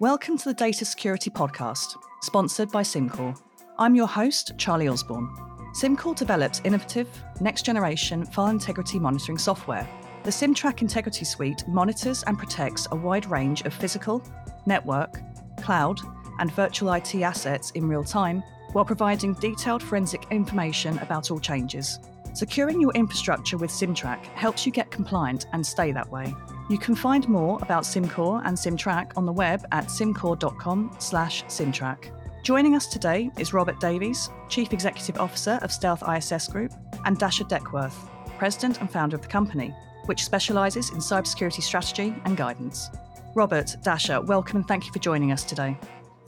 Welcome 0.00 0.38
to 0.38 0.46
the 0.46 0.54
Data 0.54 0.86
Security 0.86 1.28
Podcast, 1.28 1.94
sponsored 2.22 2.70
by 2.70 2.82
Cimcor. 2.82 3.38
I'm 3.78 3.94
your 3.94 4.06
host, 4.06 4.52
Charlie 4.56 4.88
Osborne. 4.88 5.28
Cimcor 5.74 6.16
develops 6.16 6.62
innovative, 6.64 7.06
next 7.42 7.66
generation 7.66 8.24
file 8.24 8.46
integrity 8.46 8.98
monitoring 8.98 9.36
software. 9.36 9.86
The 10.22 10.30
CimTrak 10.30 10.80
Integrity 10.80 11.26
Suite 11.26 11.64
monitors 11.68 12.22
and 12.22 12.38
protects 12.38 12.88
a 12.90 12.96
wide 12.96 13.26
range 13.30 13.60
of 13.66 13.74
physical, 13.74 14.24
network, 14.64 15.20
cloud, 15.58 16.00
and 16.38 16.50
virtual 16.54 16.90
IT 16.94 17.14
assets 17.16 17.70
in 17.72 17.86
real 17.86 18.02
time 18.02 18.42
while 18.72 18.86
providing 18.86 19.34
detailed 19.34 19.82
forensic 19.82 20.26
information 20.30 20.98
about 21.00 21.30
all 21.30 21.38
changes. 21.38 21.98
Securing 22.32 22.80
your 22.80 22.92
infrastructure 22.92 23.58
with 23.58 23.70
CimTrak 23.70 24.24
helps 24.28 24.64
you 24.64 24.72
get 24.72 24.90
compliant 24.90 25.44
and 25.52 25.66
stay 25.66 25.92
that 25.92 26.10
way. 26.10 26.34
You 26.70 26.78
can 26.78 26.94
find 26.94 27.28
more 27.28 27.58
about 27.62 27.82
Cimcor 27.82 28.46
and 28.46 28.56
CimTrak 28.56 29.14
on 29.16 29.26
the 29.26 29.32
web 29.32 29.66
at 29.72 29.86
cimcor.com/cimtrak. 29.86 32.44
Joining 32.44 32.76
us 32.76 32.86
today 32.86 33.28
is 33.38 33.52
Robert 33.52 33.80
Davies, 33.80 34.30
Chief 34.48 34.72
Executive 34.72 35.18
Officer 35.18 35.58
of 35.62 35.72
Stealth 35.72 36.04
ISS 36.08 36.46
Group, 36.46 36.72
and 37.04 37.18
Dasha 37.18 37.42
Deckwerth, 37.42 38.08
President 38.38 38.80
and 38.80 38.88
founder 38.88 39.16
of 39.16 39.22
the 39.22 39.28
company, 39.28 39.74
which 40.06 40.24
specialises 40.24 40.90
in 40.90 40.98
cybersecurity 40.98 41.60
strategy 41.60 42.14
and 42.24 42.36
guidance. 42.36 42.88
Robert, 43.34 43.74
Dasha, 43.82 44.20
welcome 44.20 44.58
and 44.58 44.68
thank 44.68 44.86
you 44.86 44.92
for 44.92 45.00
joining 45.00 45.32
us 45.32 45.42
today. 45.42 45.76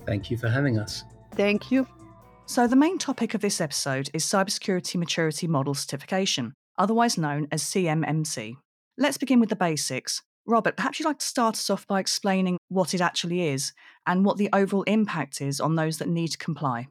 Thank 0.07 0.29
you 0.29 0.37
for 0.37 0.49
having 0.49 0.77
us. 0.77 1.05
Thank 1.37 1.71
you. 1.71 1.87
So, 2.47 2.67
the 2.67 2.75
main 2.75 2.99
topic 2.99 3.35
of 3.35 3.43
this 3.43 3.61
episode 3.61 4.11
is 4.13 4.25
Cybersecurity 4.25 4.97
Maturity 4.97 5.47
Model 5.47 5.75
Certification, 5.75 6.55
otherwise 6.77 7.17
known 7.17 7.47
as 7.53 7.63
CMMC. 7.63 8.57
Let's 8.99 9.19
begin 9.19 9.39
with 9.39 9.49
the 9.49 9.55
basics. 9.55 10.21
Robert, 10.47 10.77
perhaps 10.77 10.99
you'd 10.99 11.07
like 11.07 11.21
to 11.21 11.27
start 11.27 11.55
us 11.55 11.71
off 11.71 11.87
by 11.87 12.01
explaining 12.01 12.59
what 12.69 12.95
it 12.95 13.01
actually 13.01 13.49
is 13.49 13.73
and 14.07 14.25
what 14.25 14.39
the 14.39 14.49
overall 14.53 14.83
impact 14.85 15.41
is 15.41 15.61
on 15.61 15.77
those 15.77 15.99
that 15.99 16.09
need 16.09 16.29
to 16.29 16.39
comply. 16.39 16.89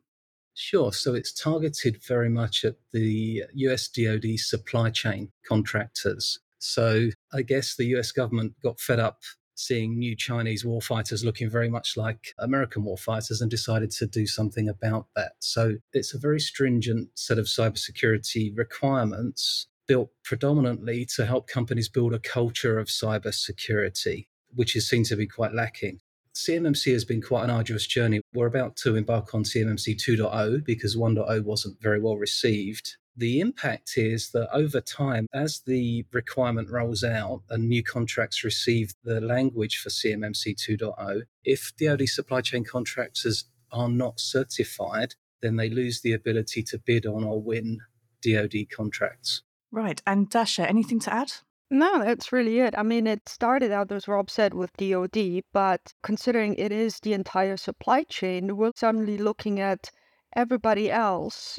Sure. 0.53 0.91
So 0.93 1.13
it's 1.13 1.33
targeted 1.33 2.03
very 2.03 2.29
much 2.29 2.63
at 2.63 2.75
the 2.91 3.43
US 3.53 3.87
DoD 3.87 4.37
supply 4.37 4.89
chain 4.89 5.31
contractors. 5.47 6.39
So 6.59 7.09
I 7.33 7.41
guess 7.41 7.75
the 7.75 7.85
US 7.97 8.11
government 8.11 8.53
got 8.63 8.79
fed 8.79 8.99
up 8.99 9.21
seeing 9.55 9.97
new 9.97 10.15
Chinese 10.15 10.63
warfighters 10.63 11.23
looking 11.23 11.49
very 11.49 11.69
much 11.69 11.95
like 11.95 12.33
American 12.39 12.83
warfighters 12.83 13.41
and 13.41 13.49
decided 13.49 13.91
to 13.91 14.07
do 14.07 14.25
something 14.25 14.67
about 14.67 15.07
that. 15.15 15.33
So 15.39 15.75
it's 15.93 16.13
a 16.13 16.19
very 16.19 16.39
stringent 16.39 17.09
set 17.15 17.37
of 17.37 17.45
cybersecurity 17.45 18.57
requirements 18.57 19.67
built 19.91 20.09
predominantly 20.23 21.05
to 21.05 21.25
help 21.25 21.49
companies 21.49 21.89
build 21.89 22.13
a 22.13 22.19
culture 22.19 22.79
of 22.79 22.87
cybersecurity, 22.87 24.25
which 24.55 24.73
is 24.73 24.87
seen 24.87 25.03
to 25.03 25.17
be 25.17 25.27
quite 25.27 25.53
lacking. 25.53 25.99
CMMC 26.33 26.93
has 26.93 27.03
been 27.03 27.21
quite 27.21 27.43
an 27.43 27.49
arduous 27.49 27.85
journey. 27.85 28.21
We're 28.33 28.47
about 28.47 28.77
to 28.77 28.95
embark 28.95 29.35
on 29.35 29.43
CMMC 29.43 29.97
2.0 29.97 30.63
because 30.63 30.95
1.0 30.95 31.43
wasn't 31.43 31.81
very 31.81 31.99
well 31.99 32.15
received. 32.15 32.95
The 33.17 33.41
impact 33.41 33.97
is 33.97 34.31
that 34.31 34.47
over 34.53 34.79
time, 34.79 35.27
as 35.33 35.61
the 35.67 36.05
requirement 36.13 36.69
rolls 36.69 37.03
out 37.03 37.41
and 37.49 37.67
new 37.67 37.83
contracts 37.83 38.45
receive 38.45 38.93
the 39.03 39.19
language 39.19 39.75
for 39.79 39.89
CMMC 39.89 40.55
2.0, 40.55 41.23
if 41.43 41.73
DoD 41.75 42.07
supply 42.07 42.39
chain 42.39 42.63
contractors 42.63 43.43
are 43.73 43.89
not 43.89 44.21
certified, 44.21 45.15
then 45.41 45.57
they 45.57 45.69
lose 45.69 45.99
the 45.99 46.13
ability 46.13 46.63
to 46.63 46.77
bid 46.77 47.05
on 47.05 47.25
or 47.25 47.41
win 47.41 47.81
DoD 48.23 48.69
contracts. 48.73 49.41
Right. 49.73 50.01
And 50.05 50.29
Dasha, 50.29 50.67
anything 50.67 50.99
to 50.99 51.13
add? 51.13 51.31
No, 51.69 52.03
that's 52.03 52.33
really 52.33 52.59
it. 52.59 52.77
I 52.77 52.83
mean, 52.83 53.07
it 53.07 53.29
started 53.29 53.71
out, 53.71 53.89
as 53.93 54.05
Rob 54.05 54.29
said, 54.29 54.53
with 54.53 54.75
DoD, 54.75 55.43
but 55.53 55.93
considering 56.03 56.55
it 56.55 56.73
is 56.73 56.99
the 56.99 57.13
entire 57.13 57.55
supply 57.55 58.03
chain, 58.03 58.57
we're 58.57 58.73
suddenly 58.75 59.17
looking 59.17 59.61
at 59.61 59.89
everybody 60.35 60.91
else 60.91 61.57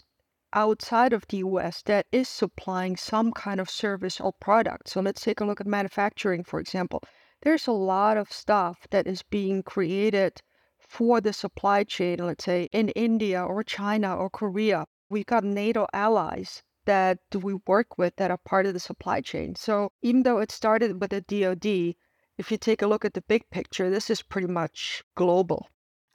outside 0.52 1.14
of 1.14 1.26
the 1.28 1.38
US 1.38 1.80
that 1.84 2.06
is 2.12 2.28
supplying 2.28 2.98
some 2.98 3.32
kind 3.32 3.58
of 3.58 3.70
service 3.70 4.20
or 4.20 4.34
product. 4.34 4.90
So 4.90 5.00
let's 5.00 5.22
take 5.22 5.40
a 5.40 5.46
look 5.46 5.62
at 5.62 5.66
manufacturing, 5.66 6.44
for 6.44 6.60
example. 6.60 7.02
There's 7.40 7.66
a 7.66 7.72
lot 7.72 8.18
of 8.18 8.30
stuff 8.30 8.86
that 8.90 9.06
is 9.06 9.22
being 9.22 9.62
created 9.62 10.42
for 10.78 11.22
the 11.22 11.32
supply 11.32 11.84
chain, 11.84 12.18
let's 12.18 12.44
say 12.44 12.68
in 12.72 12.90
India 12.90 13.42
or 13.42 13.62
China 13.62 14.14
or 14.14 14.28
Korea. 14.28 14.84
We've 15.08 15.24
got 15.24 15.44
NATO 15.44 15.86
allies 15.94 16.62
that 16.84 17.18
we 17.34 17.54
work 17.66 17.98
with 17.98 18.16
that 18.16 18.30
are 18.30 18.38
part 18.38 18.66
of 18.66 18.74
the 18.74 18.80
supply 18.80 19.20
chain. 19.20 19.54
So 19.54 19.92
even 20.02 20.22
though 20.22 20.38
it 20.38 20.50
started 20.50 21.00
with 21.00 21.10
the 21.10 21.20
DoD, 21.20 21.94
if 22.38 22.50
you 22.50 22.56
take 22.56 22.82
a 22.82 22.86
look 22.86 23.04
at 23.04 23.14
the 23.14 23.22
big 23.22 23.48
picture, 23.50 23.90
this 23.90 24.10
is 24.10 24.22
pretty 24.22 24.48
much 24.48 25.02
global. 25.14 25.68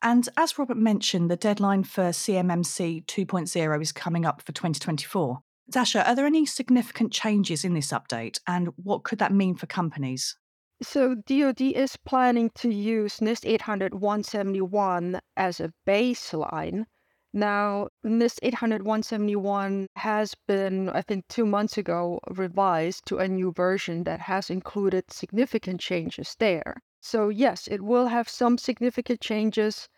And 0.03 0.27
as 0.38 0.59
Robert 0.59 0.77
mentioned, 0.77 1.31
the 1.31 1.35
deadline 1.35 1.83
for 1.83 2.09
CMMC 2.09 3.06
2.0 3.06 3.81
is 3.81 3.91
coming 3.91 4.25
up 4.25 4.41
for 4.41 4.51
2024. 4.51 5.39
Dasha, 5.69 6.07
are 6.07 6.16
there 6.16 6.25
any 6.25 6.45
significant 6.45 7.11
changes 7.11 7.66
in 7.66 7.73
this 7.73 7.91
update, 7.91 8.39
and 8.47 8.69
what 8.81 9.03
could 9.03 9.19
that 9.19 9.33
mean 9.33 9.56
for 9.56 9.66
companies? 9.66 10.38
So, 10.81 11.16
DoD 11.16 11.59
is 11.61 11.97
planning 11.97 12.51
to 12.56 12.69
use 12.69 13.17
NIST 13.19 13.45
800 13.45 13.95
171 13.95 15.19
as 15.35 15.59
a 15.59 15.73
baseline 15.85 16.85
now, 17.33 17.89
NIST 18.05 18.39
800 18.41 18.83
171 18.83 19.88
has 19.97 20.33
been, 20.47 20.89
I 20.89 21.01
think, 21.01 21.27
two 21.27 21.45
months 21.45 21.77
ago 21.77 22.19
revised 22.29 23.05
to 23.07 23.17
a 23.17 23.27
new 23.27 23.51
version 23.51 24.05
that 24.05 24.21
has 24.21 24.49
included 24.49 25.11
significant 25.11 25.81
changes 25.81 26.35
there. 26.39 26.81
So, 27.01 27.27
yes, 27.27 27.67
it 27.67 27.81
will 27.81 28.07
have 28.07 28.29
some 28.29 28.57
significant 28.57 29.19
changes 29.19 29.89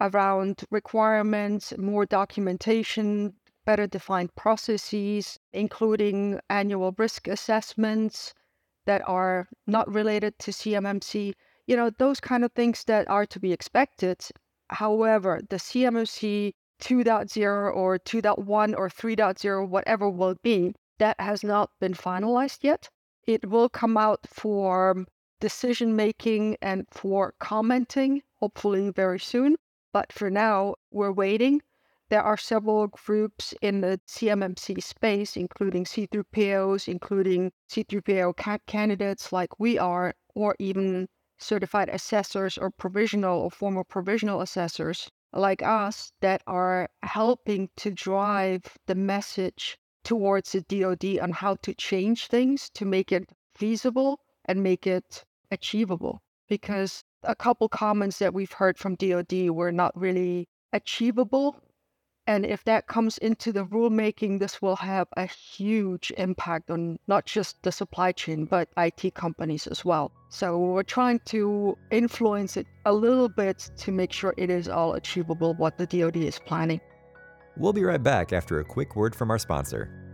around 0.00 0.64
requirements, 0.70 1.76
more 1.76 2.06
documentation, 2.06 3.34
better 3.66 3.86
defined 3.86 4.34
processes, 4.34 5.38
including 5.52 6.40
annual 6.48 6.94
risk 6.96 7.28
assessments 7.28 8.32
that 8.86 9.06
are 9.06 9.46
not 9.66 9.92
related 9.92 10.38
to 10.38 10.52
CMMC. 10.52 11.34
You 11.66 11.76
know, 11.76 11.90
those 11.90 12.18
kind 12.18 12.44
of 12.44 12.52
things 12.52 12.84
that 12.84 13.08
are 13.10 13.26
to 13.26 13.38
be 13.38 13.52
expected. 13.52 14.24
However, 14.70 15.42
the 15.48 15.56
CMMC 15.56 16.54
2.0 16.80 17.74
or 17.74 17.98
2.1 17.98 18.74
or 18.76 18.88
3.0, 18.88 19.68
whatever 19.68 20.08
will 20.08 20.36
be, 20.42 20.74
that 20.98 21.20
has 21.20 21.42
not 21.42 21.70
been 21.80 21.94
finalized 21.94 22.62
yet. 22.62 22.88
It 23.26 23.48
will 23.50 23.68
come 23.68 23.96
out 23.96 24.26
for 24.26 25.04
decision 25.40 25.96
making 25.96 26.56
and 26.62 26.86
for 26.90 27.34
commenting, 27.38 28.22
hopefully 28.36 28.90
very 28.90 29.18
soon. 29.18 29.56
But 29.92 30.12
for 30.12 30.30
now, 30.30 30.76
we're 30.90 31.12
waiting. 31.12 31.62
There 32.10 32.22
are 32.22 32.36
several 32.36 32.86
groups 32.86 33.54
in 33.60 33.80
the 33.80 34.00
CMMC 34.06 34.82
space, 34.82 35.36
including 35.36 35.84
C3POs, 35.84 36.88
including 36.88 37.52
C3PO 37.68 38.36
ca- 38.36 38.58
candidates 38.66 39.32
like 39.32 39.58
we 39.60 39.78
are, 39.78 40.14
or 40.34 40.56
even 40.58 41.08
certified 41.38 41.88
assessors 41.88 42.56
or 42.56 42.70
provisional 42.70 43.40
or 43.40 43.50
former 43.50 43.84
provisional 43.84 44.40
assessors 44.40 45.10
like 45.32 45.62
us 45.62 46.12
that 46.20 46.42
are 46.46 46.88
helping 47.02 47.68
to 47.76 47.90
drive 47.90 48.62
the 48.86 48.94
message 48.94 49.78
towards 50.04 50.52
the 50.52 50.62
DoD 50.62 51.18
on 51.18 51.32
how 51.32 51.56
to 51.56 51.74
change 51.74 52.28
things 52.28 52.70
to 52.70 52.84
make 52.84 53.12
it 53.12 53.30
feasible 53.54 54.20
and 54.44 54.62
make 54.62 54.86
it 54.86 55.24
achievable. 55.50 56.22
Because 56.48 57.04
a 57.22 57.34
couple 57.34 57.68
comments 57.68 58.18
that 58.20 58.32
we've 58.32 58.52
heard 58.52 58.78
from 58.78 58.94
DoD 58.94 59.50
were 59.50 59.72
not 59.72 59.98
really 59.98 60.48
achievable 60.72 61.56
and 62.28 62.44
if 62.44 62.62
that 62.64 62.88
comes 62.88 63.16
into 63.18 63.52
the 63.54 63.64
rulemaking, 63.64 64.38
this 64.38 64.60
will 64.60 64.76
have 64.76 65.08
a 65.16 65.24
huge 65.24 66.12
impact 66.18 66.70
on 66.70 66.98
not 67.08 67.24
just 67.24 67.62
the 67.62 67.72
supply 67.72 68.12
chain, 68.12 68.44
but 68.44 68.68
IT 68.76 69.14
companies 69.14 69.66
as 69.66 69.82
well. 69.82 70.12
So 70.28 70.58
we're 70.58 70.82
trying 70.82 71.20
to 71.20 71.78
influence 71.90 72.58
it 72.58 72.66
a 72.84 72.92
little 72.92 73.30
bit 73.30 73.70
to 73.78 73.92
make 73.92 74.12
sure 74.12 74.34
it 74.36 74.50
is 74.50 74.68
all 74.68 74.92
achievable 74.92 75.54
what 75.54 75.78
the 75.78 75.86
DoD 75.86 76.18
is 76.18 76.38
planning. 76.38 76.82
We'll 77.56 77.72
be 77.72 77.82
right 77.82 78.02
back 78.02 78.34
after 78.34 78.60
a 78.60 78.64
quick 78.64 78.94
word 78.94 79.16
from 79.16 79.30
our 79.30 79.38
sponsor. 79.38 80.07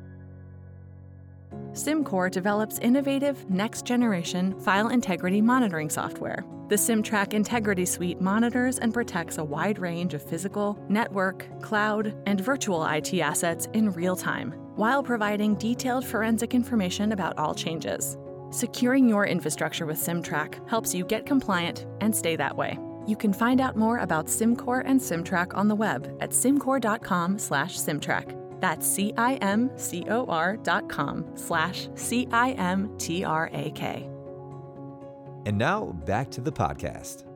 Cimcor 1.75 2.31
develops 2.31 2.79
innovative, 2.79 3.51
next 3.51 3.85
generation 3.85 4.59
file 4.61 4.89
integrity 4.89 5.41
monitoring 5.41 5.91
software. 5.91 6.45
The 6.69 6.77
CimTrak 6.77 7.35
Integrity 7.35 7.85
Suite 7.85 8.21
monitors 8.21 8.79
and 8.79 8.95
protects 8.95 9.39
a 9.39 9.45
wide 9.45 9.81
range 9.81 10.15
of 10.15 10.23
physical, 10.23 10.79
network, 10.89 11.49
cloud, 11.61 12.15
and 12.27 12.41
virtual 12.41 12.87
IT 12.87 13.13
assets 13.15 13.67
in 13.73 13.91
real 13.91 14.15
time, 14.15 14.53
while 14.77 15.03
providing 15.03 15.57
detailed 15.57 16.07
forensic 16.07 16.55
information 16.55 17.11
about 17.11 17.37
all 17.39 17.57
changes. 17.57 18.17
Securing 18.51 19.09
your 19.09 19.27
infrastructure 19.27 19.85
with 19.85 19.99
CimTrak 19.99 20.69
helps 20.69 20.95
you 20.95 21.05
get 21.05 21.27
compliant 21.27 21.87
and 22.01 22.15
stay 22.15 22.37
that 22.37 22.57
way. 22.57 22.79
You 23.05 23.17
can 23.17 23.33
find 23.33 23.61
out 23.61 23.77
more 23.77 23.99
about 23.99 24.27
Cimcor 24.27 24.85
and 24.87 25.01
CimTrak 25.01 25.57
on 25.57 25.67
the 25.67 25.75
web 25.75 26.17
at 26.21 26.31
cimcor.com/cimtrak. 26.31 28.44
That's 28.65 28.87
C-I-M-C-O-R 28.87 30.57
dot 30.63 30.89
com 30.89 31.27
slash 31.35 31.87
C-I-M-T-R-A-K. 31.97 32.51
And 35.45 35.59
now 35.59 35.93
back 36.07 36.31
to 36.31 36.41
the 36.41 36.51
podcast. 36.51 37.27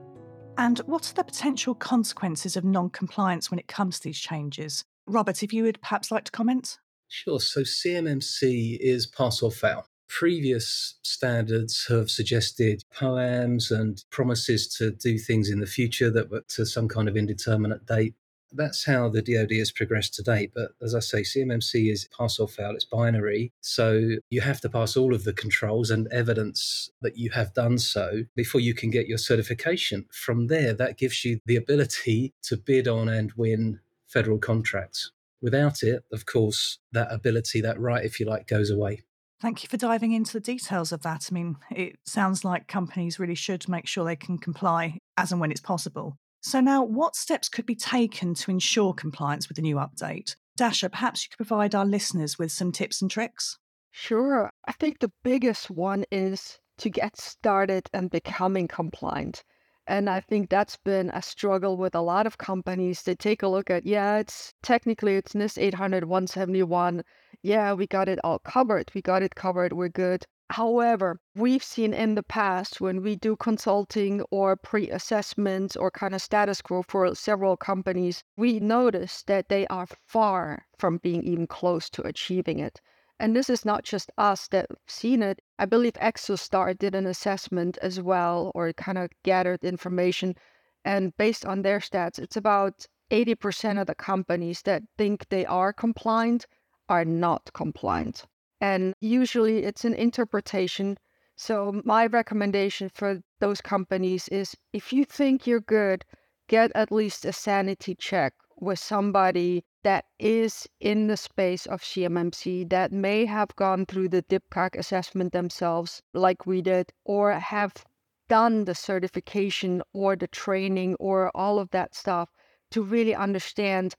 And 0.57 0.79
what 0.87 1.11
are 1.11 1.13
the 1.13 1.25
potential 1.25 1.75
consequences 1.75 2.57
of 2.57 2.65
non 2.65 2.89
compliance 2.89 3.51
when 3.51 3.59
it 3.59 3.69
comes 3.69 3.99
to 3.99 4.05
these 4.05 4.19
changes? 4.19 4.87
Robert, 5.07 5.43
if 5.43 5.53
you 5.53 5.65
would 5.65 5.83
perhaps 5.83 6.11
like 6.11 6.25
to 6.25 6.33
comment? 6.33 6.79
Sure. 7.09 7.41
So 7.41 7.61
CMMC 7.61 8.79
is 8.81 9.07
pass 9.07 9.43
or 9.43 9.53
fail. 9.53 9.85
Previous 10.09 10.95
standards 11.03 11.85
have 11.91 12.11
suggested 12.11 12.85
POAMs 12.97 13.71
and 13.71 14.03
promises 14.09 14.67
to 14.77 14.93
do 14.93 15.19
things 15.19 15.51
in 15.51 15.61
the 15.61 15.67
future 15.67 16.09
that 16.09 16.31
were 16.31 16.45
to 16.49 16.65
some 16.65 16.89
kind 16.89 17.07
of 17.07 17.19
indeterminate 17.19 17.85
date. 17.85 18.15
That's 18.53 18.87
how 18.87 19.09
the 19.09 19.23
DoD 19.23 19.53
has 19.59 19.71
progressed 19.71 20.15
to 20.15 20.23
date. 20.23 20.53
But 20.55 20.73
as 20.83 20.95
I 20.95 21.01
say, 21.01 21.23
CMMC 21.23 21.91
is 21.93 22.09
pass 22.17 22.39
or 22.39 22.49
fail, 22.49 22.73
it's 22.75 22.85
binary. 22.85 23.53
So 23.61 24.17
you 24.31 24.41
have 24.41 24.61
to 24.63 24.69
pass 24.69 24.97
all 24.97 25.15
of 25.15 25.25
the 25.25 25.33
controls 25.33 25.91
and 25.91 26.09
evidence 26.13 26.91
that 27.03 27.17
you 27.17 27.31
have 27.31 27.55
done 27.55 27.79
so 27.79 28.25
before 28.35 28.61
you 28.61 28.75
can 28.75 28.91
get 28.91 29.07
your 29.07 29.19
certification. 29.19 30.07
From 30.11 30.47
there, 30.47 30.73
that 30.75 30.99
gives 30.99 31.25
you 31.25 31.41
the 31.47 31.57
ability 31.57 32.35
to 32.43 32.57
bid 32.57 32.89
on 32.89 33.09
and 33.09 33.33
win 33.37 33.81
federal 34.07 34.39
contracts. 34.39 35.13
Without 35.41 35.83
it, 35.83 36.05
of 36.13 36.27
course, 36.27 36.79
that 36.93 37.13
ability, 37.13 37.61
that 37.61 37.79
right, 37.79 38.05
if 38.05 38.19
you 38.19 38.27
like, 38.27 38.49
goes 38.49 38.71
away. 38.71 39.03
Thank 39.41 39.63
you 39.63 39.69
for 39.69 39.77
diving 39.77 40.11
into 40.11 40.33
the 40.33 40.41
details 40.41 40.91
of 40.91 41.03
that. 41.03 41.29
I 41.31 41.35
mean, 41.35 41.57
it 41.71 41.97
sounds 42.05 42.45
like 42.45 42.67
companies 42.67 43.21
really 43.21 43.37
should 43.37 43.69
make 43.69 43.87
sure 43.87 44.05
they 44.05 44.17
can 44.17 44.39
comply 44.39 44.99
as 45.17 45.31
and 45.31 45.41
when 45.41 45.53
it's 45.53 45.61
possible. 45.61 46.17
So, 46.41 46.61
now 46.61 46.85
what 46.85 47.17
steps 47.17 47.49
could 47.49 47.67
be 47.67 47.75
taken 47.75 48.35
to 48.35 48.51
ensure 48.51 48.95
compliance 48.95 49.49
with 49.49 49.57
the 49.57 49.63
new 49.63 49.77
update? 49.77 50.37
Dasha, 50.57 50.89
perhaps 50.91 51.25
you 51.25 51.31
could 51.31 51.47
provide 51.47 51.75
our 51.75 51.87
listeners 51.87 52.39
with 52.39 52.53
some 52.53 52.73
tips 52.73 53.03
and 53.03 53.11
tricks? 53.11 53.59
Sure. 53.91 54.53
I 54.67 54.73
think 54.73 54.99
the 54.99 55.13
biggest 55.25 55.71
one 55.71 56.05
is 56.13 56.59
to 56.79 56.91
get 56.91 57.17
started 57.17 57.89
and 57.93 58.11
becoming 58.11 58.69
compliant. 58.69 59.43
And 59.89 60.09
I 60.11 60.21
think 60.21 60.51
that's 60.51 60.77
been 60.77 61.11
a 61.11 61.23
struggle 61.23 61.77
with 61.77 61.95
a 61.95 62.01
lot 62.01 62.27
of 62.27 62.39
companies. 62.39 63.03
They 63.03 63.15
take 63.15 63.43
a 63.43 63.49
look 63.49 63.71
at, 63.71 63.87
yeah, 63.87 64.19
it's 64.19 64.53
technically 64.63 65.17
it's 65.17 65.33
NIST 65.33 65.59
800 65.59 66.05
171. 66.05 67.03
Yeah, 67.43 67.73
we 67.73 67.87
got 67.87 68.09
it 68.09 68.19
all 68.23 68.39
covered. 68.39 68.91
We 68.95 69.03
got 69.03 69.23
it 69.23 69.35
covered. 69.35 69.73
We're 69.73 69.89
good. 69.89 70.27
However, 70.53 71.21
we've 71.35 71.63
seen 71.63 71.93
in 71.93 72.15
the 72.15 72.23
past 72.23 72.81
when 72.81 73.03
we 73.03 73.17
do 73.17 73.37
consulting 73.37 74.23
or 74.31 74.57
pre 74.57 74.89
assessments 74.89 75.77
or 75.77 75.91
kind 75.91 76.15
of 76.15 76.23
status 76.23 76.63
quo 76.63 76.83
for 76.83 77.15
several 77.15 77.59
companies, 77.59 78.25
we 78.35 78.59
notice 78.59 79.23
that 79.25 79.51
they 79.51 79.67
are 79.67 79.87
far 80.07 80.67
from 80.79 80.97
being 80.99 81.23
even 81.23 81.47
close 81.47 81.91
to 81.91 82.03
achieving 82.03 82.61
it. 82.61 82.81
And 83.21 83.37
this 83.37 83.51
is 83.51 83.67
not 83.67 83.85
just 83.85 84.11
us 84.17 84.49
that 84.49 84.71
have 84.71 84.79
seen 84.87 85.23
it. 85.23 85.43
I 85.59 85.67
believe 85.67 85.93
Exostar 85.95 86.79
did 86.79 86.95
an 86.95 87.05
assessment 87.05 87.77
as 87.83 88.01
well, 88.01 88.51
or 88.55 88.73
kind 88.73 88.97
of 88.97 89.11
gathered 89.25 89.63
information. 89.63 90.35
And 90.83 91.15
based 91.19 91.45
on 91.45 91.61
their 91.61 91.81
stats, 91.81 92.19
it's 92.19 92.39
about 92.39 92.87
80% 93.11 93.79
of 93.79 93.87
the 93.87 93.95
companies 93.95 94.63
that 94.63 94.83
think 94.97 95.29
they 95.29 95.45
are 95.45 95.75
compliant 95.75 96.47
are 96.89 97.05
not 97.05 97.53
compliant. 97.53 98.25
And 98.61 98.95
usually 99.01 99.65
it's 99.65 99.85
an 99.85 99.95
interpretation. 99.95 100.99
So, 101.37 101.81
my 101.85 102.07
recommendation 102.07 102.89
for 102.89 103.21
those 103.39 103.61
companies 103.61 104.29
is 104.29 104.57
if 104.73 104.93
you 104.93 105.05
think 105.05 105.47
you're 105.47 105.61
good, 105.61 106.05
get 106.49 106.73
at 106.75 106.91
least 106.91 107.25
a 107.25 107.33
sanity 107.33 107.95
check 107.95 108.35
with 108.57 108.79
somebody 108.79 109.65
that 109.85 110.07
is 110.19 110.69
in 110.81 111.07
the 111.07 111.17
space 111.17 111.67
of 111.67 111.83
CMMC 111.83 112.69
that 112.71 112.91
may 112.91 113.25
have 113.27 113.55
gone 113.55 113.87
through 113.87 114.09
the 114.09 114.23
DIBCAC 114.23 114.75
assessment 114.77 115.33
themselves, 115.33 116.03
like 116.13 116.45
we 116.45 116.61
did, 116.61 116.93
or 117.05 117.33
have 117.33 117.85
done 118.29 118.65
the 118.65 118.75
certification 118.75 119.83
or 119.93 120.17
the 120.17 120.27
training 120.27 120.97
or 120.99 121.31
all 121.35 121.59
of 121.59 121.71
that 121.71 121.95
stuff 121.95 122.31
to 122.71 122.83
really 122.83 123.15
understand 123.15 123.95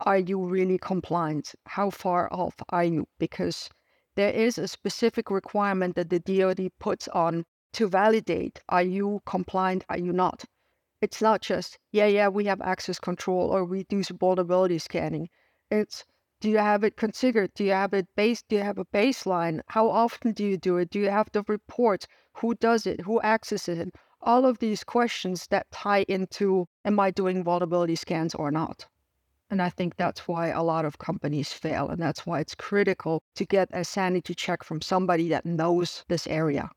are 0.00 0.18
you 0.18 0.44
really 0.44 0.78
compliant? 0.78 1.54
How 1.66 1.90
far 1.90 2.32
off 2.32 2.54
are 2.70 2.84
you? 2.84 3.06
Because 3.18 3.68
there 4.16 4.32
is 4.32 4.58
a 4.58 4.68
specific 4.68 5.30
requirement 5.30 5.96
that 5.96 6.10
the 6.10 6.20
DoD 6.20 6.70
puts 6.78 7.08
on 7.08 7.44
to 7.72 7.88
validate 7.88 8.60
are 8.68 8.82
you 8.82 9.20
compliant, 9.26 9.84
are 9.88 9.98
you 9.98 10.12
not? 10.12 10.44
It's 11.00 11.20
not 11.20 11.42
just, 11.42 11.78
yeah, 11.92 12.06
yeah, 12.06 12.28
we 12.28 12.44
have 12.44 12.60
access 12.60 12.98
control 12.98 13.50
or 13.50 13.64
we 13.64 13.84
do 13.84 14.02
vulnerability 14.04 14.78
scanning. 14.78 15.28
It's 15.70 16.04
do 16.40 16.50
you 16.50 16.58
have 16.58 16.84
it 16.84 16.96
configured? 16.96 17.54
Do 17.54 17.64
you 17.64 17.72
have 17.72 17.94
it 17.94 18.06
based? 18.16 18.48
Do 18.48 18.56
you 18.56 18.62
have 18.62 18.78
a 18.78 18.84
baseline? 18.84 19.60
How 19.68 19.88
often 19.88 20.32
do 20.32 20.44
you 20.44 20.58
do 20.58 20.76
it? 20.76 20.90
Do 20.90 20.98
you 21.00 21.08
have 21.08 21.30
the 21.32 21.42
reports? 21.48 22.06
Who 22.34 22.54
does 22.54 22.86
it? 22.86 23.00
Who 23.00 23.20
accesses 23.22 23.78
it? 23.78 23.94
All 24.20 24.44
of 24.44 24.58
these 24.58 24.84
questions 24.84 25.46
that 25.48 25.70
tie 25.70 26.04
into 26.08 26.66
am 26.84 27.00
I 27.00 27.10
doing 27.10 27.42
vulnerability 27.42 27.96
scans 27.96 28.34
or 28.34 28.50
not? 28.50 28.86
And 29.54 29.62
I 29.62 29.70
think 29.70 29.94
that's 29.94 30.26
why 30.26 30.48
a 30.48 30.64
lot 30.64 30.84
of 30.84 30.98
companies 30.98 31.52
fail. 31.52 31.88
And 31.88 32.02
that's 32.02 32.26
why 32.26 32.40
it's 32.40 32.56
critical 32.56 33.20
to 33.36 33.44
get 33.46 33.68
a 33.72 33.84
sanity 33.84 34.34
check 34.34 34.64
from 34.64 34.80
somebody 34.80 35.28
that 35.28 35.46
knows 35.46 36.04
this 36.08 36.26
area. 36.26 36.70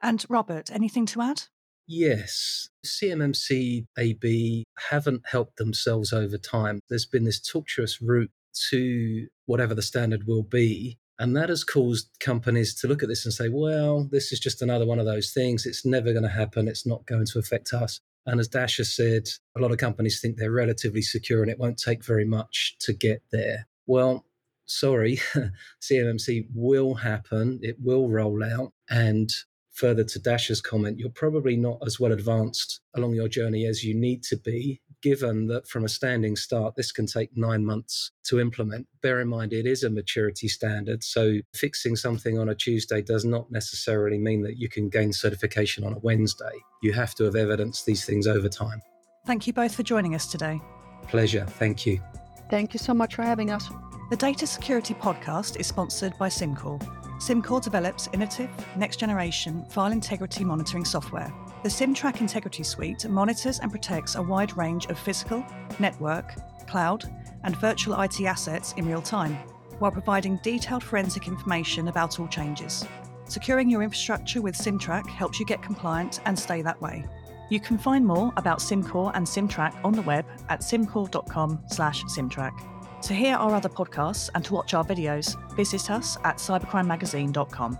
And 0.00 0.24
Robert, 0.30 0.70
anything 0.70 1.04
to 1.08 1.20
add? 1.20 1.42
Yes, 1.86 2.70
CMMC 2.86 3.84
AB 3.98 4.64
haven't 4.78 5.26
helped 5.26 5.58
themselves 5.58 6.14
over 6.14 6.38
time. 6.38 6.80
There's 6.88 7.04
been 7.04 7.24
this 7.24 7.38
tortuous 7.38 8.00
route 8.00 8.30
to 8.70 9.26
whatever 9.44 9.74
the 9.74 9.82
standard 9.82 10.26
will 10.26 10.42
be. 10.42 10.96
And 11.18 11.36
that 11.36 11.50
has 11.50 11.64
caused 11.64 12.08
companies 12.18 12.74
to 12.76 12.88
look 12.88 13.02
at 13.02 13.10
this 13.10 13.26
and 13.26 13.34
say, 13.34 13.50
well, 13.50 14.08
this 14.10 14.32
is 14.32 14.40
just 14.40 14.62
another 14.62 14.86
one 14.86 14.98
of 14.98 15.04
those 15.04 15.32
things. 15.32 15.66
It's 15.66 15.84
never 15.84 16.12
going 16.12 16.22
to 16.22 16.30
happen. 16.30 16.66
It's 16.66 16.86
not 16.86 17.04
going 17.04 17.26
to 17.26 17.38
affect 17.38 17.74
us. 17.74 18.00
And 18.26 18.38
as 18.38 18.48
Dasha 18.48 18.84
said, 18.84 19.28
a 19.56 19.60
lot 19.60 19.72
of 19.72 19.78
companies 19.78 20.20
think 20.20 20.36
they're 20.36 20.52
relatively 20.52 21.02
secure 21.02 21.42
and 21.42 21.50
it 21.50 21.58
won't 21.58 21.78
take 21.78 22.04
very 22.04 22.24
much 22.24 22.76
to 22.80 22.92
get 22.92 23.22
there. 23.32 23.66
Well, 23.86 24.24
sorry, 24.66 25.18
CMMC 25.82 26.46
will 26.54 26.94
happen, 26.94 27.58
it 27.62 27.76
will 27.80 28.08
roll 28.08 28.42
out. 28.44 28.72
And 28.90 29.30
further 29.72 30.04
to 30.04 30.18
Dasha's 30.18 30.60
comment, 30.60 30.98
you're 30.98 31.10
probably 31.10 31.56
not 31.56 31.78
as 31.84 31.98
well 31.98 32.12
advanced 32.12 32.80
along 32.94 33.14
your 33.14 33.28
journey 33.28 33.66
as 33.66 33.82
you 33.82 33.94
need 33.94 34.22
to 34.24 34.36
be, 34.36 34.80
given 35.02 35.46
that 35.48 35.68
from 35.68 35.84
a 35.84 35.88
standing 35.88 36.36
start, 36.36 36.76
this 36.76 36.92
can 36.92 37.06
take 37.06 37.36
nine 37.36 37.64
months 37.64 38.12
to 38.24 38.40
implement. 38.40 38.86
Bear 39.02 39.20
in 39.20 39.28
mind, 39.28 39.52
it 39.52 39.66
is 39.66 39.82
a 39.82 39.90
maturity 39.90 40.48
standard. 40.48 41.04
So 41.04 41.38
fixing 41.54 41.96
something 41.96 42.38
on 42.38 42.48
a 42.48 42.54
Tuesday 42.54 43.02
does 43.02 43.24
not 43.24 43.50
necessarily 43.50 44.18
mean 44.18 44.42
that 44.42 44.56
you 44.56 44.68
can 44.68 44.88
gain 44.88 45.12
certification 45.12 45.84
on 45.84 45.92
a 45.94 45.98
Wednesday. 45.98 46.52
You 46.82 46.92
have 46.92 47.14
to 47.16 47.24
have 47.24 47.36
evidenced 47.36 47.84
these 47.84 48.04
things 48.04 48.26
over 48.26 48.48
time. 48.48 48.80
Thank 49.26 49.46
you 49.46 49.52
both 49.52 49.74
for 49.74 49.82
joining 49.82 50.14
us 50.14 50.30
today. 50.30 50.60
Pleasure. 51.08 51.46
Thank 51.46 51.84
you. 51.86 52.00
Thank 52.48 52.74
you 52.74 52.78
so 52.78 52.94
much 52.94 53.14
for 53.14 53.22
having 53.22 53.50
us. 53.50 53.68
The 54.10 54.16
Data 54.16 54.46
Security 54.46 54.94
Podcast 54.94 55.58
is 55.58 55.66
sponsored 55.66 56.16
by 56.18 56.28
Cimcor. 56.28 57.01
Cimcor 57.22 57.62
develops 57.62 58.08
innovative, 58.12 58.50
next 58.74 58.96
generation 58.96 59.64
file 59.66 59.92
integrity 59.92 60.42
monitoring 60.42 60.84
software. 60.84 61.32
The 61.62 61.68
CimTrak 61.68 62.20
Integrity 62.20 62.64
Suite 62.64 63.08
monitors 63.08 63.60
and 63.60 63.70
protects 63.70 64.16
a 64.16 64.22
wide 64.22 64.56
range 64.56 64.86
of 64.86 64.98
physical, 64.98 65.46
network, 65.78 66.34
cloud, 66.66 67.04
and 67.44 67.56
virtual 67.58 68.00
IT 68.00 68.20
assets 68.22 68.74
in 68.76 68.88
real 68.88 69.00
time, 69.00 69.34
while 69.78 69.92
providing 69.92 70.40
detailed 70.42 70.82
forensic 70.82 71.28
information 71.28 71.86
about 71.86 72.18
all 72.18 72.26
changes. 72.26 72.84
Securing 73.26 73.70
your 73.70 73.84
infrastructure 73.84 74.42
with 74.42 74.56
CimTrak 74.56 75.06
helps 75.06 75.38
you 75.38 75.46
get 75.46 75.62
compliant 75.62 76.18
and 76.24 76.36
stay 76.36 76.60
that 76.62 76.82
way. 76.82 77.04
You 77.50 77.60
can 77.60 77.78
find 77.78 78.04
more 78.04 78.32
about 78.36 78.58
Cimcor 78.58 79.12
and 79.14 79.24
CimTrak 79.24 79.84
on 79.84 79.92
the 79.92 80.02
web 80.02 80.26
at 80.48 80.62
cimcor.com/cimtrak. 80.62 82.71
To 83.02 83.14
hear 83.14 83.34
our 83.34 83.54
other 83.54 83.68
podcasts 83.68 84.30
and 84.34 84.44
to 84.44 84.54
watch 84.54 84.74
our 84.74 84.84
videos, 84.84 85.36
visit 85.56 85.90
us 85.90 86.16
at 86.24 86.36
cybercrimemagazine.com. 86.36 87.78